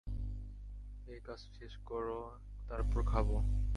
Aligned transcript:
এই 1.07 1.19
কাজটা 1.23 1.51
শেষ 1.57 1.73
করে 1.85 2.17
তারপর 2.67 2.99
খাবো। 3.03 3.35